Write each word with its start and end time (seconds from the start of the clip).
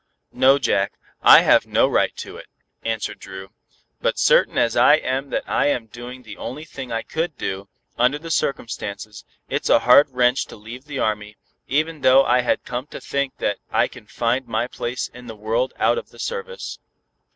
"No, 0.33 0.57
Jack, 0.57 0.93
I 1.21 1.41
have 1.41 1.67
no 1.67 1.87
right 1.87 2.15
to 2.15 2.35
it," 2.35 2.47
answered 2.81 3.19
Dru, 3.19 3.51
"but 4.01 4.17
certain 4.17 4.57
as 4.57 4.75
I 4.75 4.95
am 4.95 5.29
that 5.29 5.47
I 5.47 5.67
am 5.67 5.85
doing 5.85 6.23
the 6.23 6.37
only 6.37 6.65
thing 6.65 6.91
I 6.91 7.03
could 7.03 7.37
do, 7.37 7.69
under 7.99 8.17
the 8.17 8.31
circumstances, 8.31 9.23
it's 9.47 9.69
a 9.69 9.81
hard 9.85 10.09
wrench 10.09 10.45
to 10.45 10.55
leave 10.55 10.85
the 10.85 10.97
Army, 10.97 11.37
even 11.67 12.01
though 12.01 12.23
I 12.25 12.41
had 12.41 12.63
come 12.65 12.87
to 12.87 12.99
think 12.99 13.37
that 13.37 13.59
I 13.69 13.87
can 13.87 14.07
find 14.07 14.47
my 14.47 14.65
place 14.65 15.07
in 15.09 15.27
the 15.27 15.35
world 15.35 15.71
out 15.77 15.99
of 15.99 16.09
the 16.09 16.17
service." 16.17 16.79